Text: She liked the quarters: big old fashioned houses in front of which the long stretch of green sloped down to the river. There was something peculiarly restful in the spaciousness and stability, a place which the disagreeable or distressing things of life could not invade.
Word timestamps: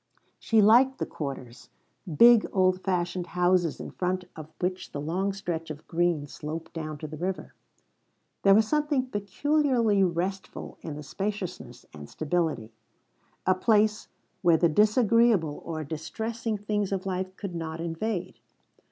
She 0.39 0.63
liked 0.63 0.97
the 0.97 1.05
quarters: 1.05 1.69
big 2.17 2.47
old 2.51 2.81
fashioned 2.83 3.27
houses 3.37 3.79
in 3.79 3.91
front 3.91 4.23
of 4.35 4.49
which 4.59 4.93
the 4.93 4.99
long 4.99 5.31
stretch 5.31 5.69
of 5.69 5.87
green 5.87 6.25
sloped 6.25 6.73
down 6.73 6.97
to 6.97 7.07
the 7.07 7.17
river. 7.17 7.53
There 8.41 8.55
was 8.55 8.67
something 8.67 9.05
peculiarly 9.11 10.03
restful 10.03 10.79
in 10.81 10.95
the 10.95 11.03
spaciousness 11.03 11.85
and 11.93 12.09
stability, 12.09 12.71
a 13.45 13.53
place 13.53 14.07
which 14.41 14.61
the 14.61 14.69
disagreeable 14.69 15.61
or 15.63 15.83
distressing 15.83 16.57
things 16.57 16.91
of 16.91 17.05
life 17.05 17.35
could 17.37 17.53
not 17.53 17.79
invade. 17.79 18.39